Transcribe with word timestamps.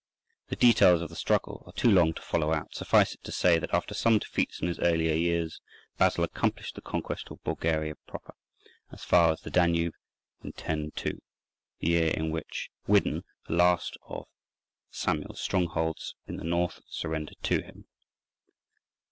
The 0.47 0.55
details 0.55 1.03
of 1.03 1.09
the 1.09 1.15
struggle 1.15 1.61
are 1.67 1.73
too 1.73 1.91
long 1.91 2.13
to 2.13 2.21
follow 2.23 2.51
out: 2.53 2.73
suffice 2.73 3.13
it 3.13 3.23
to 3.23 3.31
say 3.31 3.59
that 3.59 3.71
after 3.71 3.93
some 3.93 4.17
defeats 4.17 4.59
in 4.59 4.67
his 4.67 4.79
earlier 4.79 5.13
years, 5.13 5.61
Basil 5.99 6.23
accomplished 6.23 6.73
the 6.73 6.81
conquest 6.81 7.29
of 7.29 7.43
Bulgaria 7.43 7.93
proper, 8.07 8.33
as 8.91 9.03
far 9.03 9.31
as 9.31 9.41
the 9.41 9.51
Danube, 9.51 9.93
in 10.41 10.47
1002, 10.55 11.21
the 11.81 11.87
year 11.87 12.09
in 12.15 12.31
which 12.31 12.71
Widdin, 12.87 13.25
the 13.47 13.53
last 13.53 13.95
of 14.01 14.25
Samuel's 14.89 15.39
strongholds 15.39 16.15
in 16.25 16.37
the 16.37 16.43
North 16.43 16.81
surrendered 16.87 17.37
to 17.43 17.61
him. 17.61 17.85